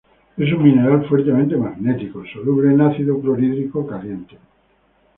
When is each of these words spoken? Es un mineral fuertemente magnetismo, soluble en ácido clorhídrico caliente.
Es 0.35 0.51
un 0.51 0.63
mineral 0.63 1.05
fuertemente 1.07 1.55
magnetismo, 1.55 2.23
soluble 2.33 2.71
en 2.73 2.81
ácido 2.81 3.19
clorhídrico 3.21 3.85
caliente. 3.85 4.35